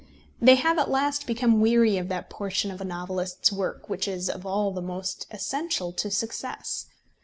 They 0.41 0.55
have 0.55 0.79
at 0.79 0.89
last 0.89 1.27
become 1.27 1.61
weary 1.61 1.99
of 1.99 2.07
that 2.09 2.27
portion 2.27 2.71
of 2.71 2.81
a 2.81 2.83
novelist's 2.83 3.51
work 3.51 3.87
which 3.87 4.07
is 4.07 4.31
of 4.31 4.47
all 4.47 4.71
the 4.71 4.81
most 4.81 5.27
essential 5.29 5.91
to 5.93 6.09
success. 6.09 6.87